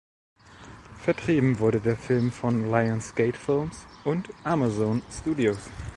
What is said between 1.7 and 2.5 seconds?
der Film